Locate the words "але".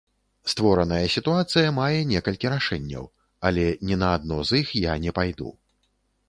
3.51-3.67